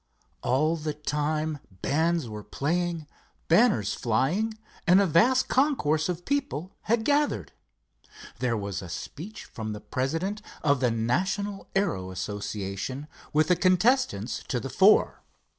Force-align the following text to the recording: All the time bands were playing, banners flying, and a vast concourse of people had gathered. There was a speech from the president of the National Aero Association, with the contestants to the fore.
All 0.41 0.77
the 0.77 0.95
time 0.95 1.59
bands 1.83 2.27
were 2.27 2.41
playing, 2.43 3.05
banners 3.49 3.93
flying, 3.93 4.55
and 4.87 4.99
a 4.99 5.05
vast 5.05 5.47
concourse 5.47 6.09
of 6.09 6.25
people 6.25 6.75
had 6.85 7.05
gathered. 7.05 7.51
There 8.39 8.57
was 8.57 8.81
a 8.81 8.89
speech 8.89 9.45
from 9.45 9.73
the 9.73 9.79
president 9.79 10.41
of 10.63 10.79
the 10.79 10.89
National 10.89 11.69
Aero 11.75 12.09
Association, 12.09 13.07
with 13.31 13.49
the 13.49 13.55
contestants 13.55 14.41
to 14.47 14.59
the 14.59 14.71
fore. 14.71 15.21